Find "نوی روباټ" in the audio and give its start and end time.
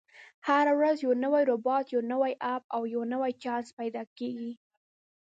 1.23-1.85